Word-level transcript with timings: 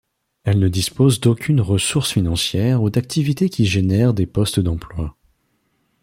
Elle 0.45 0.57
ne 0.57 0.67
dispose 0.67 1.19
d'aucune 1.19 1.61
ressource 1.61 2.13
financière 2.13 2.81
ou 2.81 2.89
d'activités 2.89 3.49
qui 3.51 3.67
génèrent 3.67 4.15
des 4.15 4.25
postes 4.25 4.59
d'emploi. 4.59 5.15